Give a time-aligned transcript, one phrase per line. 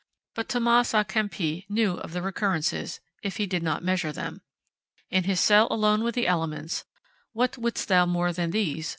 [0.33, 4.41] But Thomas a Kempis knew of the recurrences, if he did not measure them.
[5.11, 6.85] In his cell alone with the elements
[7.33, 8.89] 'What wouldst thou more than these?